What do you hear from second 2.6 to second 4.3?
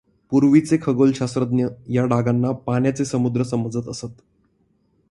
पाण्याचे समुद्र समजत असत.